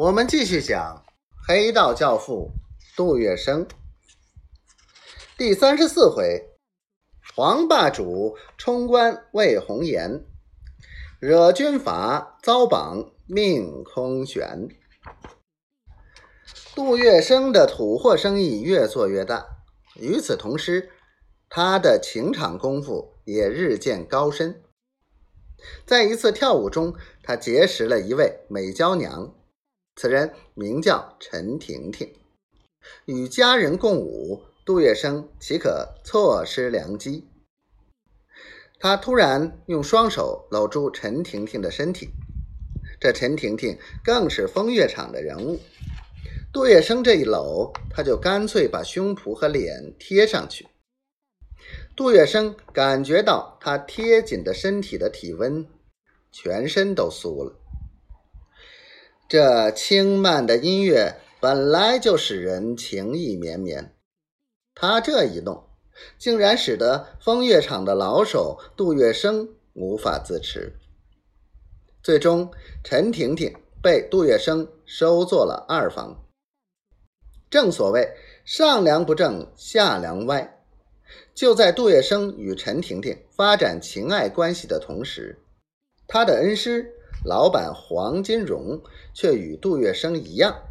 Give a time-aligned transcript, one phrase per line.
[0.00, 1.04] 我们继续讲
[1.46, 2.52] 黑道教父
[2.96, 3.66] 杜月笙
[5.36, 6.48] 第三十四回：
[7.36, 10.24] 黄霸主冲冠为红颜，
[11.18, 14.68] 惹军阀遭绑命空悬。
[16.74, 19.44] 杜月笙的土货生意越做越大，
[19.96, 20.88] 与此同时，
[21.50, 24.62] 他的情场功夫也日渐高深。
[25.84, 29.34] 在一次跳舞中，他结识了一位美娇娘。
[30.00, 32.10] 此人名叫陈婷婷，
[33.04, 37.28] 与佳人共舞，杜月笙岂可错失良机？
[38.78, 42.08] 他突然用双手搂住陈婷婷的身体，
[42.98, 45.60] 这陈婷婷更是风月场的人物。
[46.50, 50.66] 杜月笙这一搂，他就干脆把胸脯和脸贴上去。
[51.94, 55.68] 杜月笙感觉到他贴紧的身体的体温，
[56.32, 57.59] 全身都酥了。
[59.30, 63.94] 这轻慢的音乐本来就使人情意绵绵，
[64.74, 65.68] 他这一弄，
[66.18, 70.76] 竟然使得风月场的老手杜月笙无法自持。
[72.02, 72.50] 最终，
[72.82, 76.24] 陈婷婷被杜月笙收做了二房。
[77.48, 78.12] 正所谓
[78.44, 80.58] 上梁不正下梁歪，
[81.32, 85.38] 就在杜月笙与陈婷婷发展情爱关系的同时，
[86.08, 86.96] 他的恩师。
[87.24, 88.80] 老板黄金荣
[89.12, 90.62] 却与杜月笙一样，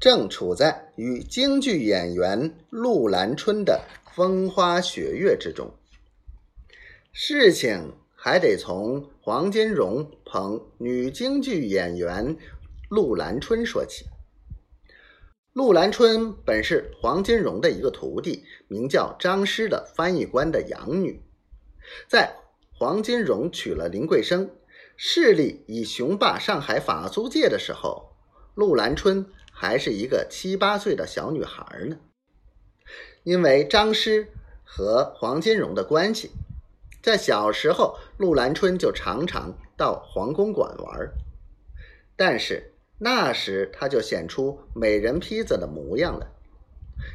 [0.00, 3.82] 正处在与京剧演员陆兰春的
[4.14, 5.70] 风花雪月之中。
[7.12, 12.36] 事情还得从黄金荣捧女京剧演员
[12.88, 14.06] 陆兰春说起。
[15.52, 21.22] 陆兰春本是黄金荣的一个徒弟，名叫张师的翻译官的养女，
[22.08, 22.34] 在
[22.72, 24.50] 黄金荣娶了林桂生。
[24.96, 28.16] 势力已雄霸上海法租界的时候，
[28.54, 31.98] 陆兰春还是一个七八岁的小女孩呢。
[33.22, 34.28] 因为张师
[34.64, 36.30] 和黄金荣的关系，
[37.02, 41.10] 在小时候，陆兰春就常常到黄公馆玩。
[42.16, 46.32] 但是那时他就显出美人坯子的模样了，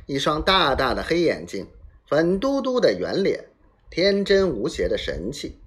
[0.06, 1.68] 一双大大的黑眼睛，
[2.08, 3.46] 粉嘟嘟的圆脸，
[3.90, 5.61] 天真无邪的神气。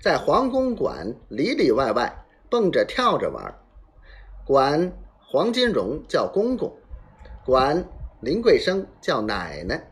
[0.00, 3.58] 在皇宫馆里里外外蹦着跳着玩，
[4.46, 6.76] 管黄金荣叫公公，
[7.44, 7.86] 管
[8.20, 9.90] 林桂生叫奶奶，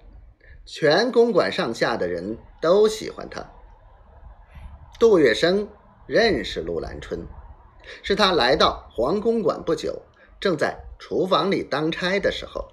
[0.64, 3.44] 全公馆上下的人都喜欢他。
[5.00, 5.66] 杜月笙
[6.06, 7.26] 认识陆兰春，
[8.02, 10.02] 是他来到皇宫馆不久，
[10.38, 12.68] 正在厨房里当差的时候，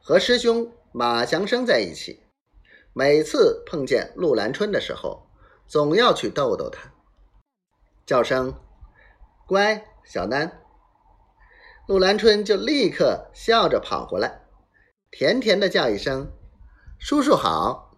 [0.00, 2.20] 和师兄马祥生在一起，
[2.92, 5.29] 每次碰见陆兰春的时候。
[5.70, 6.90] 总要去逗逗他，
[8.04, 8.52] 叫声
[9.46, 10.60] “乖小楠”，
[11.86, 14.40] 陆兰春就立刻笑着跑过来，
[15.12, 16.32] 甜甜的叫一声
[16.98, 17.89] “叔叔好”。